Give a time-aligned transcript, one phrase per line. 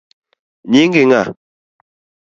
[0.71, 1.21] Nyingi ng’a?